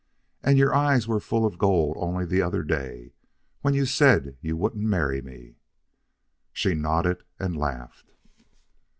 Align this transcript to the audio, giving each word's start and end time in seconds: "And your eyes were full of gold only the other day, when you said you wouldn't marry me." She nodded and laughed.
"And 0.41 0.57
your 0.57 0.73
eyes 0.73 1.07
were 1.07 1.19
full 1.19 1.45
of 1.45 1.59
gold 1.59 1.95
only 1.99 2.25
the 2.25 2.41
other 2.41 2.63
day, 2.63 3.13
when 3.61 3.75
you 3.75 3.85
said 3.85 4.35
you 4.41 4.57
wouldn't 4.57 4.83
marry 4.83 5.21
me." 5.21 5.57
She 6.51 6.73
nodded 6.73 7.21
and 7.37 7.55
laughed. 7.55 8.11